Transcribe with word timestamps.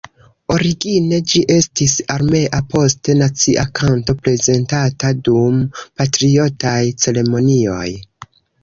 Origine 0.53 1.19
ĝi 1.33 1.41
estis 1.55 1.93
armea, 2.15 2.63
poste 2.73 3.17
nacia 3.21 3.67
kanto 3.81 4.17
prezentata 4.25 5.15
dum 5.29 5.65
patriotaj 5.85 6.79
ceremonioj. 7.07 7.89